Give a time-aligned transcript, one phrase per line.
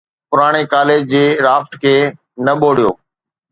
[0.31, 1.95] پراڻي ڪاليج جي رافٽ کي
[2.45, 2.91] نه ٻوڙيو.